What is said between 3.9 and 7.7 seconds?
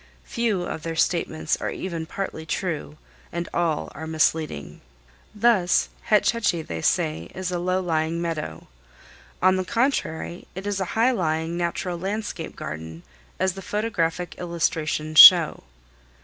are misleading. Thus, Hetch Hetchy, they say, is a